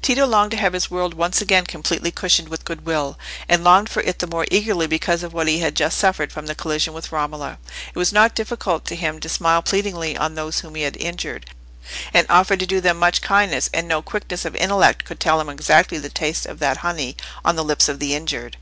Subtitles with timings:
[0.00, 3.18] Tito longed to have his world once again completely cushioned with goodwill,
[3.50, 6.46] and longed for it the more eagerly because of what he had just suffered from
[6.46, 7.58] the collision with Romola.
[7.94, 11.50] It was not difficult to him to smile pleadingly on those whom he had injured,
[12.14, 15.50] and offer to do them much kindness: and no quickness of intellect could tell him
[15.50, 17.14] exactly the taste of that honey
[17.44, 18.56] on the lips of the injured.